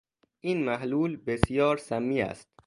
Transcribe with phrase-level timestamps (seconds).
[0.39, 2.47] این محلول بسیار سمی است